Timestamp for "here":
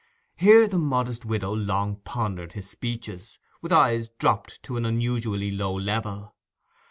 0.35-0.67